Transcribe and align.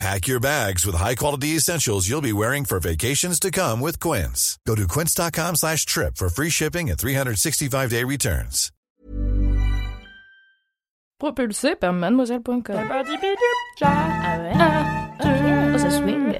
Pack 0.00 0.26
your 0.26 0.40
bags 0.40 0.84
with 0.84 0.96
high-quality 0.96 1.56
essentials 1.56 2.08
you'll 2.08 2.20
be 2.20 2.32
wearing 2.32 2.64
for 2.64 2.80
vacations 2.80 3.38
to 3.40 3.50
come 3.50 3.80
with 3.80 4.00
Quince. 4.00 4.58
Go 4.66 4.74
to 4.74 4.86
quince.com 4.88 5.54
slash 5.56 5.86
trip 5.86 6.16
for 6.16 6.28
free 6.28 6.50
shipping 6.50 6.90
and 6.90 6.98
365-day 6.98 8.02
returns. 8.04 8.70
Propulsé 11.22 11.76
par 11.76 11.92
mademoiselle.com. 11.92 12.90
Ah 13.82 14.38
ouais 14.40 14.54
Oh, 15.74 15.78
ça 15.78 15.90
swing 15.90 16.34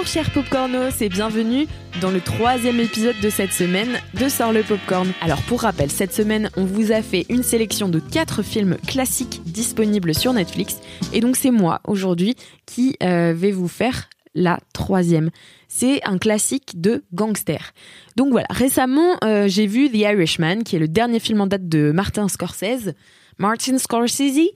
Bonjour 0.00 0.14
chers 0.14 0.30
popcornos 0.30 1.02
et 1.02 1.10
bienvenue 1.10 1.66
dans 2.00 2.10
le 2.10 2.22
troisième 2.22 2.80
épisode 2.80 3.20
de 3.20 3.28
cette 3.28 3.52
semaine 3.52 4.00
de 4.18 4.30
Sort 4.30 4.54
le 4.54 4.62
Popcorn. 4.62 5.12
Alors 5.20 5.42
pour 5.42 5.60
rappel, 5.60 5.90
cette 5.90 6.14
semaine 6.14 6.48
on 6.56 6.64
vous 6.64 6.90
a 6.90 7.02
fait 7.02 7.26
une 7.28 7.42
sélection 7.42 7.90
de 7.90 7.98
quatre 8.00 8.42
films 8.42 8.78
classiques 8.86 9.42
disponibles 9.44 10.14
sur 10.14 10.32
Netflix 10.32 10.80
et 11.12 11.20
donc 11.20 11.36
c'est 11.36 11.50
moi 11.50 11.82
aujourd'hui 11.86 12.34
qui 12.64 12.96
euh, 13.02 13.34
vais 13.36 13.50
vous 13.50 13.68
faire 13.68 14.08
la 14.34 14.58
troisième. 14.72 15.28
C'est 15.68 16.00
un 16.08 16.16
classique 16.16 16.80
de 16.80 17.04
gangster. 17.12 17.74
Donc 18.16 18.30
voilà, 18.30 18.48
récemment 18.48 19.18
euh, 19.22 19.48
j'ai 19.48 19.66
vu 19.66 19.90
The 19.90 19.96
Irishman 19.96 20.62
qui 20.64 20.76
est 20.76 20.80
le 20.80 20.88
dernier 20.88 21.20
film 21.20 21.42
en 21.42 21.46
date 21.46 21.68
de 21.68 21.92
Martin 21.92 22.26
Scorsese. 22.28 22.94
Martin 23.36 23.78
Scorsese, 23.78 24.50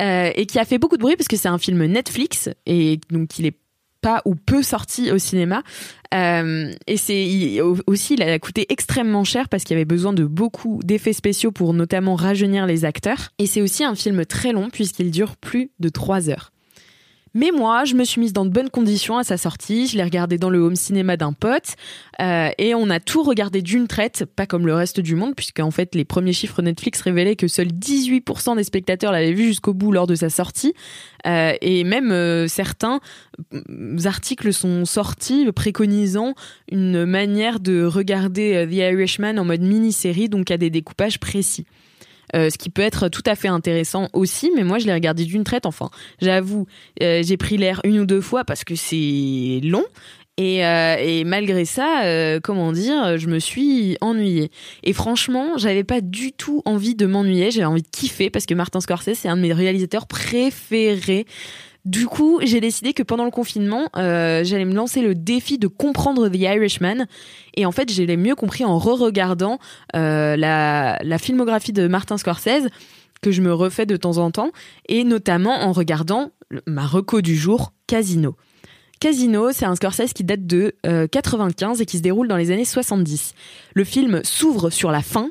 euh, 0.00 0.30
et 0.34 0.46
qui 0.46 0.58
a 0.58 0.64
fait 0.64 0.78
beaucoup 0.78 0.96
de 0.96 1.02
bruit 1.02 1.16
parce 1.16 1.28
que 1.28 1.36
c'est 1.36 1.48
un 1.48 1.58
film 1.58 1.84
Netflix 1.84 2.48
et 2.64 2.98
donc 3.10 3.38
il 3.38 3.44
est 3.44 3.56
pas 4.04 4.20
ou 4.26 4.34
peu 4.34 4.62
sorti 4.62 5.10
au 5.10 5.16
cinéma. 5.16 5.62
Euh, 6.12 6.70
et 6.86 6.98
c'est 6.98 7.58
aussi, 7.86 8.14
il 8.14 8.22
a 8.22 8.38
coûté 8.38 8.66
extrêmement 8.68 9.24
cher 9.24 9.48
parce 9.48 9.64
qu'il 9.64 9.72
y 9.72 9.78
avait 9.78 9.86
besoin 9.86 10.12
de 10.12 10.24
beaucoup 10.24 10.78
d'effets 10.84 11.14
spéciaux 11.14 11.52
pour 11.52 11.72
notamment 11.72 12.14
rajeunir 12.14 12.66
les 12.66 12.84
acteurs. 12.84 13.30
Et 13.38 13.46
c'est 13.46 13.62
aussi 13.62 13.82
un 13.82 13.94
film 13.94 14.26
très 14.26 14.52
long 14.52 14.68
puisqu'il 14.68 15.10
dure 15.10 15.36
plus 15.36 15.70
de 15.80 15.88
trois 15.88 16.28
heures. 16.28 16.50
Mais 17.34 17.50
moi, 17.50 17.84
je 17.84 17.96
me 17.96 18.04
suis 18.04 18.20
mise 18.20 18.32
dans 18.32 18.44
de 18.44 18.50
bonnes 18.50 18.70
conditions 18.70 19.18
à 19.18 19.24
sa 19.24 19.36
sortie. 19.36 19.88
Je 19.88 19.96
l'ai 19.96 20.04
regardé 20.04 20.38
dans 20.38 20.50
le 20.50 20.60
home 20.60 20.76
cinéma 20.76 21.16
d'un 21.16 21.32
pote 21.32 21.74
euh, 22.20 22.50
et 22.58 22.76
on 22.76 22.88
a 22.90 23.00
tout 23.00 23.24
regardé 23.24 23.60
d'une 23.60 23.88
traite, 23.88 24.24
pas 24.24 24.46
comme 24.46 24.66
le 24.66 24.74
reste 24.74 25.00
du 25.00 25.16
monde, 25.16 25.34
puisque 25.34 25.58
en 25.58 25.72
fait 25.72 25.96
les 25.96 26.04
premiers 26.04 26.32
chiffres 26.32 26.62
Netflix 26.62 27.00
révélaient 27.00 27.34
que 27.34 27.48
seuls 27.48 27.72
18% 27.72 28.56
des 28.56 28.62
spectateurs 28.62 29.10
l'avaient 29.10 29.32
vu 29.32 29.46
jusqu'au 29.46 29.74
bout 29.74 29.90
lors 29.90 30.06
de 30.06 30.14
sa 30.14 30.30
sortie. 30.30 30.74
Euh, 31.26 31.54
et 31.60 31.82
même 31.82 32.12
euh, 32.12 32.46
certains 32.46 33.00
articles 34.04 34.52
sont 34.52 34.84
sortis 34.84 35.50
préconisant 35.52 36.34
une 36.70 37.04
manière 37.04 37.58
de 37.58 37.84
regarder 37.84 38.66
The 38.68 38.74
Irishman 38.74 39.38
en 39.38 39.44
mode 39.44 39.62
mini-série, 39.62 40.28
donc 40.28 40.52
à 40.52 40.56
des 40.56 40.70
découpages 40.70 41.18
précis. 41.18 41.66
Euh, 42.34 42.50
ce 42.50 42.58
qui 42.58 42.70
peut 42.70 42.82
être 42.82 43.08
tout 43.08 43.22
à 43.26 43.36
fait 43.36 43.48
intéressant 43.48 44.08
aussi, 44.12 44.50
mais 44.54 44.64
moi 44.64 44.78
je 44.78 44.86
l'ai 44.86 44.92
regardé 44.92 45.24
d'une 45.24 45.44
traite. 45.44 45.66
Enfin, 45.66 45.90
j'avoue, 46.20 46.66
euh, 47.02 47.22
j'ai 47.24 47.36
pris 47.36 47.56
l'air 47.56 47.80
une 47.84 48.00
ou 48.00 48.06
deux 48.06 48.20
fois 48.20 48.44
parce 48.44 48.64
que 48.64 48.74
c'est 48.74 49.60
long. 49.62 49.84
Et, 50.36 50.66
euh, 50.66 50.96
et, 50.98 51.22
malgré 51.22 51.64
ça, 51.64 52.02
comment 52.42 52.72
dire, 52.72 53.18
je 53.18 53.28
me 53.28 53.38
suis 53.38 53.96
ennuyée. 54.00 54.50
Et 54.82 54.92
franchement, 54.92 55.56
j'avais 55.58 55.84
pas 55.84 56.00
du 56.00 56.32
tout 56.32 56.60
envie 56.64 56.96
de 56.96 57.06
m'ennuyer. 57.06 57.52
J'avais 57.52 57.66
envie 57.66 57.82
de 57.82 57.88
kiffer 57.88 58.30
parce 58.30 58.44
que 58.44 58.54
Martin 58.54 58.80
Scorsese, 58.80 59.14
c'est 59.14 59.28
un 59.28 59.36
de 59.36 59.42
mes 59.42 59.52
réalisateurs 59.52 60.08
préférés. 60.08 61.26
Du 61.84 62.06
coup, 62.06 62.40
j'ai 62.42 62.60
décidé 62.60 62.94
que 62.94 63.02
pendant 63.02 63.26
le 63.26 63.30
confinement, 63.30 63.90
euh, 63.96 64.42
j'allais 64.42 64.64
me 64.64 64.74
lancer 64.74 65.02
le 65.02 65.14
défi 65.14 65.58
de 65.58 65.66
comprendre 65.66 66.28
The 66.28 66.36
Irishman. 66.36 67.06
Et 67.56 67.66
en 67.66 67.72
fait, 67.72 67.92
j'ai 67.92 68.16
mieux 68.16 68.34
compris 68.34 68.64
en 68.64 68.78
re-regardant 68.78 69.58
euh, 69.94 70.34
la, 70.36 71.18
filmographie 71.18 71.74
de 71.74 71.86
Martin 71.86 72.16
Scorsese, 72.16 72.68
que 73.20 73.30
je 73.30 73.42
me 73.42 73.52
refais 73.52 73.84
de 73.84 73.96
temps 73.96 74.16
en 74.16 74.30
temps, 74.30 74.50
et 74.88 75.04
notamment 75.04 75.62
en 75.62 75.72
regardant 75.72 76.30
ma 76.66 76.86
reco 76.86 77.20
du 77.20 77.36
jour, 77.36 77.74
Casino. 77.86 78.34
Casino, 78.98 79.52
c'est 79.52 79.66
un 79.66 79.76
Scorsese 79.76 80.14
qui 80.14 80.24
date 80.24 80.46
de 80.46 80.74
95 81.10 81.78
euh, 81.78 81.82
et 81.82 81.86
qui 81.86 81.98
se 81.98 82.02
déroule 82.02 82.28
dans 82.28 82.38
les 82.38 82.50
années 82.50 82.64
70. 82.64 83.34
Le 83.74 83.84
film 83.84 84.22
s'ouvre 84.24 84.70
sur 84.70 84.90
la 84.90 85.02
fin, 85.02 85.30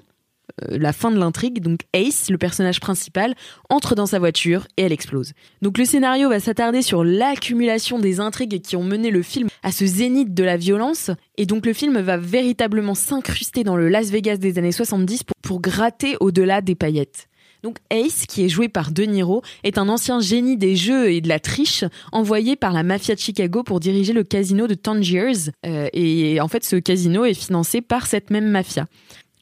euh, 0.61 0.77
la 0.77 0.93
fin 0.93 1.11
de 1.11 1.17
l'intrigue, 1.17 1.61
donc 1.61 1.81
Ace, 1.93 2.29
le 2.29 2.37
personnage 2.37 2.79
principal, 2.79 3.33
entre 3.69 3.95
dans 3.95 4.05
sa 4.05 4.19
voiture 4.19 4.67
et 4.77 4.83
elle 4.83 4.91
explose. 4.91 5.33
Donc 5.61 5.77
le 5.77 5.85
scénario 5.85 6.29
va 6.29 6.39
s'attarder 6.39 6.81
sur 6.81 7.03
l'accumulation 7.03 7.99
des 7.99 8.19
intrigues 8.19 8.61
qui 8.61 8.75
ont 8.75 8.83
mené 8.83 9.09
le 9.09 9.21
film 9.21 9.47
à 9.63 9.71
ce 9.71 9.85
zénith 9.85 10.33
de 10.33 10.43
la 10.43 10.57
violence, 10.57 11.11
et 11.37 11.45
donc 11.45 11.65
le 11.65 11.73
film 11.73 11.99
va 11.99 12.17
véritablement 12.17 12.95
s'incruster 12.95 13.63
dans 13.63 13.77
le 13.77 13.89
Las 13.89 14.09
Vegas 14.09 14.37
des 14.37 14.57
années 14.57 14.71
70 14.71 15.23
pour, 15.23 15.35
pour 15.41 15.61
gratter 15.61 16.17
au-delà 16.19 16.61
des 16.61 16.75
paillettes. 16.75 17.27
Donc 17.63 17.77
Ace, 17.89 18.25
qui 18.27 18.43
est 18.43 18.49
joué 18.49 18.67
par 18.67 18.91
De 18.91 19.03
Niro, 19.03 19.41
est 19.63 19.77
un 19.77 19.87
ancien 19.87 20.19
génie 20.19 20.57
des 20.57 20.75
jeux 20.75 21.09
et 21.09 21.21
de 21.21 21.29
la 21.29 21.39
triche, 21.39 21.85
envoyé 22.11 22.57
par 22.57 22.73
la 22.73 22.83
mafia 22.83 23.15
de 23.15 23.19
Chicago 23.21 23.63
pour 23.63 23.79
diriger 23.79 24.11
le 24.11 24.23
casino 24.23 24.67
de 24.67 24.73
Tangiers. 24.73 25.51
Euh, 25.65 25.87
et 25.93 26.41
en 26.41 26.49
fait, 26.49 26.65
ce 26.65 26.75
casino 26.75 27.23
est 27.23 27.33
financé 27.33 27.79
par 27.79 28.05
cette 28.05 28.31
même 28.31 28.49
mafia. 28.49 28.87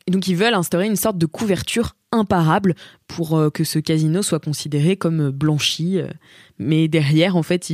Et 0.08 0.12
donc 0.12 0.28
ils 0.28 0.36
veulent 0.36 0.54
instaurer 0.54 0.88
une 0.88 0.96
sorte 0.96 1.18
de 1.18 1.26
couverture 1.26 1.96
imparable 2.12 2.76
pour 3.08 3.38
euh, 3.38 3.50
que 3.50 3.64
ce 3.64 3.80
casino 3.80 4.22
soit 4.22 4.40
considéré 4.40 4.98
comme 4.98 5.28
euh, 5.28 5.32
blanchi. 5.32 6.00
Euh. 6.00 6.08
mais 6.60 6.88
derrière, 6.88 7.36
en 7.36 7.44
fait, 7.44 7.72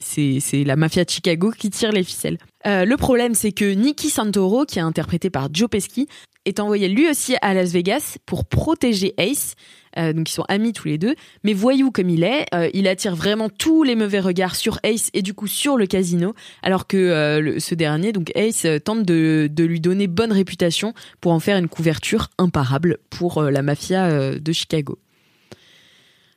c'est 0.00 0.64
la 0.64 0.76
mafia 0.76 1.04
de 1.04 1.10
Chicago 1.10 1.52
qui 1.56 1.70
tire 1.70 1.92
les 1.92 2.04
ficelles. 2.04 2.38
le 2.64 2.94
problème, 2.96 3.34
c'est 3.34 3.52
que 3.52 3.72
Nicky 3.72 4.10
Santoro, 4.10 4.64
qui 4.64 4.78
est 4.78 4.82
interprété 4.82 5.30
par 5.30 5.48
Joe 5.52 5.68
Pesci, 5.68 6.08
est 6.44 6.60
envoyé 6.60 6.88
lui 6.88 7.08
aussi 7.08 7.36
à 7.42 7.54
Las 7.54 7.72
Vegas 7.72 8.18
pour 8.26 8.44
protéger 8.44 9.14
Ace 9.18 9.54
euh, 9.98 10.12
donc 10.12 10.30
ils 10.30 10.32
sont 10.32 10.44
amis 10.48 10.72
tous 10.72 10.88
les 10.88 10.98
deux. 10.98 11.14
Mais 11.44 11.52
voyou 11.52 11.90
comme 11.90 12.08
il 12.08 12.24
est, 12.24 12.46
euh, 12.54 12.68
il 12.74 12.88
attire 12.88 13.14
vraiment 13.14 13.48
tous 13.48 13.82
les 13.82 13.94
mauvais 13.94 14.20
regards 14.20 14.56
sur 14.56 14.78
Ace 14.82 15.10
et 15.14 15.22
du 15.22 15.34
coup 15.34 15.46
sur 15.46 15.76
le 15.76 15.86
casino, 15.86 16.34
alors 16.62 16.86
que 16.86 16.96
euh, 16.96 17.58
ce 17.58 17.74
dernier, 17.74 18.12
donc 18.12 18.32
Ace, 18.34 18.66
tente 18.84 19.04
de, 19.04 19.48
de, 19.50 19.64
lui 19.64 19.80
donner 19.80 20.06
bonne 20.06 20.32
réputation 20.32 20.94
pour 21.20 21.32
en 21.32 21.40
faire 21.40 21.58
une 21.58 21.68
couverture 21.68 22.28
imparable 22.38 22.98
pour 23.10 23.42
la 23.42 23.62
mafia 23.62 24.38
de 24.38 24.52
Chicago. 24.52 24.98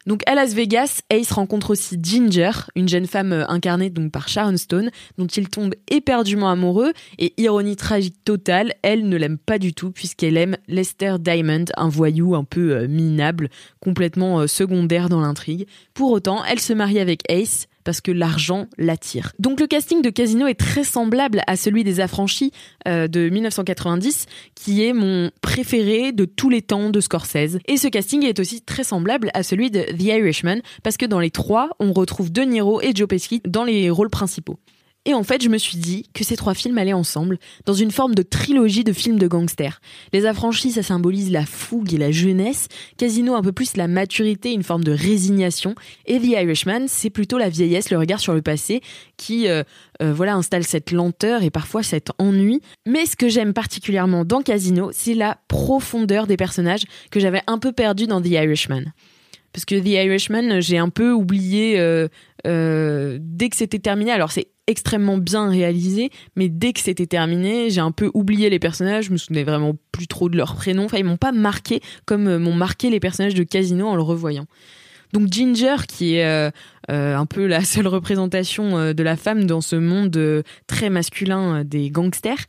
Donc 0.05 0.21
à 0.27 0.35
Las 0.35 0.53
Vegas, 0.53 1.01
Ace 1.09 1.31
rencontre 1.31 1.71
aussi 1.71 1.97
Ginger, 2.01 2.51
une 2.75 2.88
jeune 2.88 3.07
femme 3.07 3.33
euh, 3.33 3.47
incarnée 3.47 3.89
donc 3.89 4.11
par 4.11 4.27
Sharon 4.27 4.57
Stone, 4.57 4.91
dont 5.17 5.25
il 5.25 5.49
tombe 5.49 5.73
éperdument 5.89 6.49
amoureux 6.49 6.93
et 7.17 7.33
ironie 7.38 7.75
tragique 7.75 8.23
totale, 8.23 8.73
elle 8.83 9.09
ne 9.09 9.17
l'aime 9.17 9.39
pas 9.39 9.57
du 9.57 9.73
tout 9.73 9.91
puisqu'elle 9.91 10.38
aime 10.38 10.57
Lester 10.67 11.16
Diamond, 11.19 11.66
un 11.75 11.89
voyou 11.89 12.35
un 12.35 12.43
peu 12.43 12.75
euh, 12.75 12.88
minable, 12.88 13.49
complètement 13.79 14.41
euh, 14.41 14.47
secondaire 14.47 15.09
dans 15.09 15.21
l'intrigue. 15.21 15.67
Pour 15.95 16.11
autant, 16.11 16.43
elle 16.45 16.59
se 16.59 16.73
marie 16.73 16.99
avec 16.99 17.22
Ace, 17.29 17.67
parce 17.85 18.01
que 18.01 18.12
l'argent 18.12 18.68
l'attire. 18.78 19.31
Donc 19.40 19.62
le 19.62 19.68
casting 19.68 20.01
de 20.01 20.09
Casino 20.09 20.47
est 20.47 20.59
très 20.59 20.84
semblable 20.84 21.41
à 21.47 21.56
celui 21.56 21.85
des 21.85 22.01
Affranchis 22.01 22.51
euh, 22.88 23.07
de 23.07 23.29
1990, 23.29 24.25
qui 24.56 24.84
est 24.84 24.91
mon 24.91 25.31
préféré 25.41 26.12
de 26.12 26.25
tous 26.25 26.50
les 26.50 26.62
temps 26.62 26.90
de 26.90 27.00
Scorsese. 27.00 27.59
Et 27.68 27.78
ce 27.78 27.88
casting 27.88 28.25
est 28.25 28.40
aussi 28.40 28.62
très 28.62 28.84
semblable 28.84 29.31
à 29.34 29.44
celui 29.44 29.72
de 29.72 29.81
The 29.81 30.03
Irishman, 30.03 30.59
parce 30.84 30.97
que 30.97 31.06
dans 31.06 31.19
les 31.19 31.31
trois, 31.31 31.69
on 31.79 31.94
retrouve 31.94 32.31
De 32.31 32.41
Niro 32.41 32.81
et 32.81 32.91
Joe 32.94 33.07
Pesci 33.07 33.41
dans 33.47 33.63
les 33.63 33.90
rôles 33.90 34.09
principaux. 34.09 34.59
Et 35.05 35.13
en 35.13 35.23
fait, 35.23 35.43
je 35.43 35.49
me 35.49 35.59
suis 35.59 35.77
dit 35.77 36.09
que 36.13 36.23
ces 36.23 36.35
trois 36.35 36.55
films 36.55 36.79
allaient 36.79 36.93
ensemble, 36.93 37.37
dans 37.66 37.73
une 37.73 37.91
forme 37.91 38.16
de 38.16 38.23
trilogie 38.23 38.84
de 38.84 38.91
films 38.91 39.19
de 39.19 39.28
gangsters. 39.28 39.79
Les 40.13 40.25
affranchis, 40.25 40.72
ça 40.72 40.84
symbolise 40.84 41.31
la 41.31 41.46
fougue 41.46 41.93
et 41.93 41.97
la 41.97 42.11
jeunesse, 42.11 42.67
Casino 42.97 43.35
un 43.35 43.43
peu 43.43 43.52
plus 43.52 43.78
la 43.78 43.87
maturité, 43.87 44.52
une 44.52 44.63
forme 44.63 44.84
de 44.84 44.91
résignation, 44.91 45.75
et 46.07 46.19
The 46.19 46.25
Irishman, 46.25 46.87
c'est 46.87 47.11
plutôt 47.11 47.37
la 47.37 47.49
vieillesse, 47.49 47.91
le 47.91 47.99
regard 47.99 48.19
sur 48.19 48.34
le 48.34 48.41
passé, 48.41 48.81
qui 49.17 49.47
euh, 49.47 49.63
euh, 50.02 50.11
voilà 50.11 50.34
installe 50.34 50.63
cette 50.63 50.91
lenteur 50.91 51.43
et 51.43 51.51
parfois 51.51 51.84
cet 51.84 52.09
ennui. 52.17 52.61
Mais 52.87 53.05
ce 53.05 53.16
que 53.16 53.29
j'aime 53.29 53.53
particulièrement 53.53 54.25
dans 54.25 54.41
Casino, 54.41 54.90
c'est 54.91 55.13
la 55.13 55.37
profondeur 55.47 56.25
des 56.25 56.37
personnages 56.37 56.84
que 57.11 57.19
j'avais 57.19 57.41
un 57.46 57.59
peu 57.59 57.72
perdu 57.72 58.08
dans 58.08 58.22
The 58.22 58.29
Irishman 58.29 58.85
parce 59.53 59.63
que 59.63 59.75
The 59.75 59.87
Irishman, 59.87 60.59
j'ai 60.59 60.78
un 60.78 60.90
peu 60.90 61.13
oublié 61.13 61.79
euh, 61.79 63.17
dès 63.22 63.47
que 63.47 63.55
c'était 63.55 63.79
terminé. 63.79 64.11
Alors 64.11 64.29
c'est 64.29 64.49
extrêmement 64.67 65.17
bien 65.17 65.50
réalisé, 65.50 66.09
mais 66.35 66.50
dès 66.50 66.73
que 66.73 66.79
c'était 66.79 67.06
terminé, 67.06 67.70
j'ai 67.70 67.82
un 67.82 67.91
peu 67.91 68.09
oublié 68.14 68.50
les 68.50 68.59
personnages, 68.59 69.06
je 69.06 69.12
me 69.12 69.17
souvenais 69.17 69.44
vraiment 69.44 69.76
plus 69.91 70.08
trop 70.08 70.29
de 70.29 70.38
leurs 70.38 70.56
prénoms, 70.56 70.85
enfin 70.85 70.97
ils 70.97 71.06
m'ont 71.06 71.17
pas 71.17 71.32
marqué 71.32 71.82
comme 72.06 72.28
euh, 72.28 72.40
m'ont 72.40 72.53
marqué 72.53 72.90
les 72.90 73.00
personnages 73.00 73.35
de 73.35 73.44
Casino 73.44 73.88
en 73.88 73.96
le 73.96 74.02
revoyant. 74.02 74.46
Donc 75.14 75.32
Ginger, 75.32 75.76
qui 75.88 76.16
est 76.16 76.26
euh, 76.26 76.50
un 76.90 77.26
peu 77.26 77.46
la 77.46 77.64
seule 77.64 77.88
représentation 77.88 78.94
de 78.94 79.03
la 79.03 79.16
femme 79.16 79.46
dans 79.46 79.62
ce 79.62 79.76
monde 79.76 80.44
très 80.68 80.90
masculin 80.90 81.64
des 81.64 81.90
gangsters. 81.90 82.46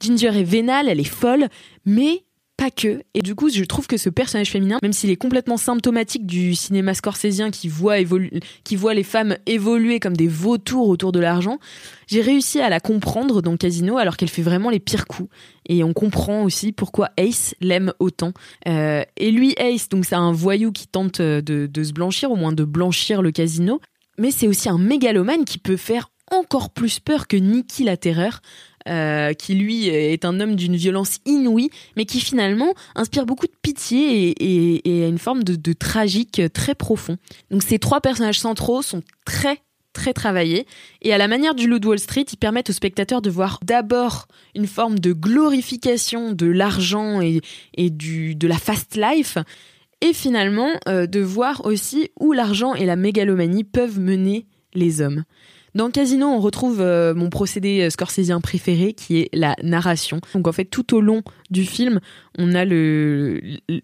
Ginger 0.00 0.38
est 0.38 0.44
vénale, 0.44 0.88
elle 0.88 1.00
est 1.00 1.04
folle, 1.04 1.48
mais 1.84 2.25
pas 2.56 2.70
que. 2.70 3.02
Et 3.14 3.22
du 3.22 3.34
coup, 3.34 3.50
je 3.50 3.64
trouve 3.64 3.86
que 3.86 3.96
ce 3.96 4.08
personnage 4.08 4.50
féminin, 4.50 4.78
même 4.82 4.92
s'il 4.92 5.10
est 5.10 5.16
complètement 5.16 5.56
symptomatique 5.56 6.26
du 6.26 6.54
cinéma 6.54 6.94
scorsésien 6.94 7.50
qui 7.50 7.68
voit, 7.68 7.98
les 7.98 9.02
femmes 9.02 9.36
évoluer 9.46 10.00
comme 10.00 10.16
des 10.16 10.28
vautours 10.28 10.88
autour 10.88 11.12
de 11.12 11.20
l'argent, 11.20 11.58
j'ai 12.06 12.20
réussi 12.20 12.60
à 12.60 12.68
la 12.68 12.80
comprendre 12.80 13.42
dans 13.42 13.56
Casino 13.56 13.98
alors 13.98 14.16
qu'elle 14.16 14.30
fait 14.30 14.42
vraiment 14.42 14.70
les 14.70 14.80
pires 14.80 15.06
coups. 15.06 15.28
Et 15.68 15.82
on 15.84 15.92
comprend 15.92 16.44
aussi 16.44 16.72
pourquoi 16.72 17.10
Ace 17.16 17.54
l'aime 17.60 17.92
autant. 17.98 18.32
Euh, 18.68 19.02
et 19.16 19.30
lui, 19.30 19.54
Ace, 19.58 19.88
donc 19.88 20.04
c'est 20.04 20.14
un 20.14 20.32
voyou 20.32 20.72
qui 20.72 20.86
tente 20.86 21.20
de, 21.20 21.40
de 21.66 21.84
se 21.84 21.92
blanchir, 21.92 22.30
au 22.30 22.36
moins 22.36 22.52
de 22.52 22.64
blanchir 22.64 23.22
le 23.22 23.32
casino. 23.32 23.80
Mais 24.18 24.30
c'est 24.30 24.48
aussi 24.48 24.68
un 24.68 24.78
mégalomane 24.78 25.44
qui 25.44 25.58
peut 25.58 25.76
faire 25.76 26.08
encore 26.30 26.70
plus 26.70 27.00
peur 27.00 27.26
que 27.26 27.36
Nicky 27.36 27.84
la 27.84 27.96
Terreur. 27.96 28.40
Euh, 28.88 29.32
qui 29.32 29.56
lui 29.56 29.88
est 29.88 30.24
un 30.24 30.38
homme 30.38 30.54
d'une 30.54 30.76
violence 30.76 31.18
inouïe, 31.26 31.70
mais 31.96 32.04
qui 32.04 32.20
finalement 32.20 32.72
inspire 32.94 33.26
beaucoup 33.26 33.48
de 33.48 33.52
pitié 33.60 34.32
et, 34.38 35.02
a 35.02 35.08
une 35.08 35.18
forme 35.18 35.42
de, 35.42 35.72
tragique 35.72 36.40
très 36.52 36.76
profond. 36.76 37.16
Donc 37.50 37.64
ces 37.64 37.80
trois 37.80 38.00
personnages 38.00 38.38
centraux 38.38 38.82
sont 38.82 39.02
très 39.24 39.58
très 39.92 40.12
travaillés 40.12 40.66
et 41.02 41.12
à 41.12 41.18
la 41.18 41.26
manière 41.26 41.56
du 41.56 41.66
Loup 41.66 41.80
Wall 41.84 41.98
Street, 41.98 42.26
ils 42.30 42.36
permettent 42.36 42.70
aux 42.70 42.74
spectateurs 42.74 43.22
de 43.22 43.30
voir 43.30 43.58
d'abord 43.64 44.28
une 44.54 44.68
forme 44.68 45.00
de 45.00 45.12
glorification 45.12 46.30
de 46.30 46.46
l'argent 46.46 47.20
et, 47.20 47.40
du, 47.90 48.36
de 48.36 48.46
la 48.46 48.58
fast 48.58 48.96
life 48.96 49.38
et 50.00 50.12
finalement 50.12 50.70
euh, 50.86 51.06
de 51.06 51.20
voir 51.20 51.64
aussi 51.64 52.10
où 52.20 52.32
l'argent 52.32 52.74
et 52.74 52.86
la 52.86 52.94
mégalomanie 52.94 53.64
peuvent 53.64 53.98
mener 53.98 54.46
les 54.74 55.00
hommes. 55.00 55.24
Dans 55.76 55.90
Casino, 55.90 56.28
on 56.28 56.40
retrouve 56.40 56.80
euh, 56.80 57.14
mon 57.14 57.28
procédé 57.28 57.82
euh, 57.82 57.90
scorsésien 57.90 58.40
préféré 58.40 58.94
qui 58.94 59.18
est 59.18 59.28
la 59.34 59.54
narration. 59.62 60.22
Donc 60.32 60.48
en 60.48 60.52
fait, 60.52 60.64
tout 60.64 60.96
au 60.96 61.02
long 61.02 61.22
du 61.50 61.66
film, 61.66 62.00
on 62.38 62.54
a 62.54 62.64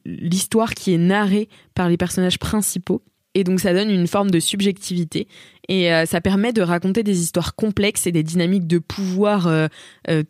l'histoire 0.07 0.73
qui 0.73 0.95
est 0.95 0.99
narrée 0.99 1.51
par 1.75 1.91
les 1.91 1.99
personnages 1.99 2.39
principaux. 2.39 3.03
Et 3.35 3.45
donc 3.45 3.61
ça 3.61 3.75
donne 3.75 3.91
une 3.91 4.07
forme 4.07 4.31
de 4.31 4.41
subjectivité 4.41 5.29
et 5.69 5.93
euh, 5.93 6.07
ça 6.07 6.23
permet 6.23 6.55
de 6.55 6.63
raconter 6.63 7.03
des 7.03 7.21
histoires 7.21 7.55
complexes 7.55 8.07
et 8.07 8.13
des 8.13 8.23
dynamiques 8.23 8.67
de 8.67 8.79
pouvoir 8.79 9.51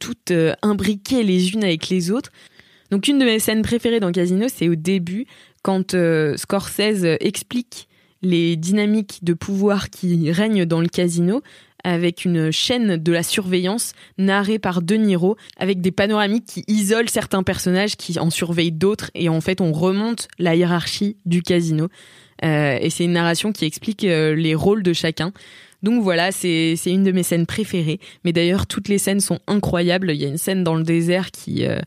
toutes 0.00 0.32
imbriquées 0.62 1.22
les 1.22 1.52
unes 1.52 1.62
avec 1.62 1.88
les 1.90 2.10
autres. 2.10 2.32
Donc 2.90 3.06
une 3.06 3.20
de 3.20 3.24
mes 3.24 3.38
scènes 3.38 3.62
préférées 3.62 4.00
dans 4.00 4.10
Casino, 4.10 4.46
c'est 4.52 4.68
au 4.68 4.74
début 4.74 5.26
quand 5.62 5.94
Scorsese 6.36 7.04
explique 7.20 7.88
les 8.22 8.56
dynamiques 8.56 9.20
de 9.22 9.34
pouvoir 9.34 9.90
qui 9.90 10.30
règnent 10.30 10.64
dans 10.64 10.80
le 10.80 10.88
casino 10.88 11.42
avec 11.84 12.24
une 12.24 12.52
chaîne 12.52 12.96
de 12.96 13.12
la 13.12 13.24
surveillance 13.24 13.92
narrée 14.16 14.60
par 14.60 14.82
De 14.82 14.94
Niro 14.94 15.36
avec 15.56 15.80
des 15.80 15.90
panoramiques 15.90 16.46
qui 16.46 16.64
isolent 16.68 17.08
certains 17.08 17.42
personnages 17.42 17.96
qui 17.96 18.18
en 18.20 18.30
surveillent 18.30 18.70
d'autres 18.70 19.10
et 19.14 19.28
en 19.28 19.40
fait 19.40 19.60
on 19.60 19.72
remonte 19.72 20.28
la 20.38 20.54
hiérarchie 20.54 21.16
du 21.26 21.42
casino 21.42 21.88
euh, 22.44 22.78
et 22.80 22.90
c'est 22.90 23.04
une 23.04 23.12
narration 23.12 23.52
qui 23.52 23.64
explique 23.64 24.04
euh, 24.04 24.34
les 24.34 24.54
rôles 24.54 24.82
de 24.82 24.92
chacun. 24.92 25.32
Donc 25.82 26.02
voilà, 26.02 26.30
c'est 26.30 26.76
une 26.86 27.02
de 27.02 27.12
mes 27.12 27.22
scènes 27.22 27.46
préférées. 27.46 27.98
Mais 28.24 28.32
d'ailleurs, 28.32 28.66
toutes 28.66 28.88
les 28.88 28.98
scènes 28.98 29.20
sont 29.20 29.40
incroyables. 29.48 30.12
Il 30.12 30.20
y 30.20 30.24
a 30.24 30.28
une 30.28 30.38
scène 30.38 30.62
dans 30.62 30.76
le 30.76 30.84
désert 30.84 31.30
qui, 31.32 31.66
euh, 31.66 31.80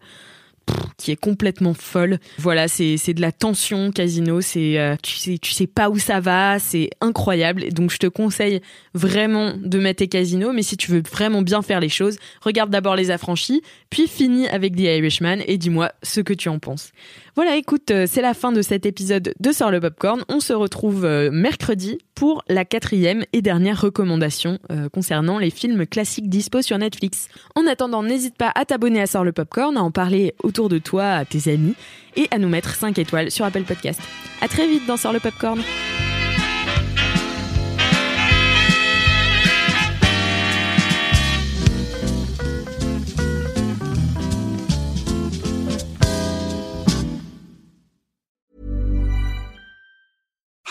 qui 0.97 1.11
est 1.11 1.15
complètement 1.15 1.73
folle. 1.73 2.19
Voilà, 2.37 2.67
c'est 2.67 3.13
de 3.13 3.21
la 3.21 3.31
tension 3.31 3.91
casino, 3.91 4.41
c'est 4.41 4.79
euh, 4.79 4.95
tu 5.01 5.15
sais 5.15 5.37
tu 5.37 5.51
sais 5.51 5.67
pas 5.67 5.89
où 5.89 5.99
ça 5.99 6.19
va, 6.19 6.59
c'est 6.59 6.89
incroyable. 7.01 7.71
Donc 7.73 7.91
je 7.91 7.97
te 7.97 8.07
conseille 8.07 8.61
vraiment 8.93 9.53
de 9.57 9.79
mettre 9.79 9.99
tes 9.99 10.07
casinos, 10.07 10.53
mais 10.53 10.63
si 10.63 10.77
tu 10.77 10.91
veux 10.91 11.01
vraiment 11.01 11.41
bien 11.41 11.61
faire 11.61 11.79
les 11.79 11.89
choses, 11.89 12.17
regarde 12.41 12.69
d'abord 12.69 12.95
les 12.95 13.11
affranchis, 13.11 13.61
puis 13.89 14.07
finis 14.07 14.47
avec 14.47 14.75
The 14.75 14.81
Irishman 14.81 15.39
et 15.45 15.57
dis-moi 15.57 15.91
ce 16.03 16.21
que 16.21 16.33
tu 16.33 16.49
en 16.49 16.59
penses. 16.59 16.91
Voilà, 17.35 17.57
écoute, 17.57 17.91
euh, 17.91 18.05
c'est 18.09 18.21
la 18.21 18.33
fin 18.33 18.53
de 18.53 18.61
cet 18.61 18.85
épisode 18.85 19.33
de 19.37 19.51
Sort 19.51 19.69
le 19.69 19.81
Popcorn. 19.81 20.23
On 20.29 20.39
se 20.39 20.53
retrouve 20.53 21.03
euh, 21.03 21.29
mercredi 21.31 21.97
pour 22.15 22.43
la 22.47 22.65
quatrième 22.65 23.23
et 23.33 23.41
dernière 23.41 23.79
recommandation 23.79 24.59
euh, 24.71 24.89
concernant 24.89 25.37
les 25.37 25.49
films 25.49 25.85
classiques 25.85 26.29
dispo 26.29 26.61
sur 26.61 26.77
Netflix. 26.77 27.27
En 27.55 27.67
attendant, 27.67 28.01
n'hésite 28.01 28.35
pas 28.35 28.51
à 28.55 28.65
t'abonner 28.65 29.01
à 29.01 29.07
Sort 29.07 29.25
le 29.25 29.33
Popcorn, 29.33 29.77
à 29.77 29.83
en 29.83 29.91
parler 29.91 30.33
autour 30.41 30.69
de 30.69 30.77
toi, 30.77 31.11
à 31.11 31.25
tes 31.25 31.51
amis, 31.51 31.75
et 32.15 32.27
à 32.31 32.37
nous 32.37 32.49
mettre 32.49 32.73
5 32.73 32.97
étoiles 32.97 33.29
sur 33.29 33.45
Apple 33.45 33.63
Podcast. 33.63 33.99
À 34.41 34.47
très 34.47 34.67
vite 34.67 34.85
dans 34.87 34.97
Sort 34.97 35.13
le 35.13 35.19
Popcorn. 35.19 35.61